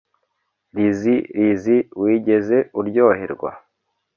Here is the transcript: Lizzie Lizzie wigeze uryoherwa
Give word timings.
Lizzie 0.75 1.19
Lizzie 1.39 1.81
wigeze 2.01 2.57
uryoherwa 2.79 3.51